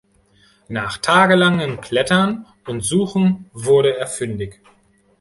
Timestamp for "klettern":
1.79-2.47